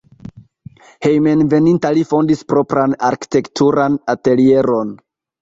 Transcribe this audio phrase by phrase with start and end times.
[1.07, 4.99] Hejmenveninta li fondis propran arkitekturan atelieron.